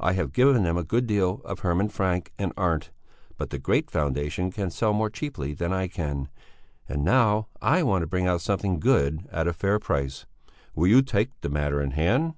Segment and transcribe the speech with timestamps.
[0.00, 2.90] I have given them a good deal of Hermann Francke and Arndt,
[3.36, 6.28] but the great Foundation can sell more cheaply than I can,
[6.88, 10.26] and now I want to bring out something good at a fair price.
[10.74, 12.34] Will you take the matter in hand?"